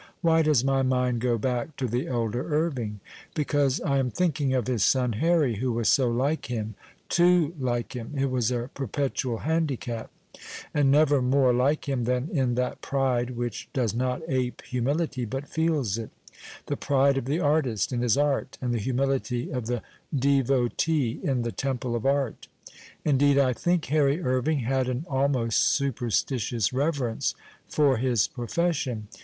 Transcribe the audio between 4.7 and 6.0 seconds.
son Harry, who was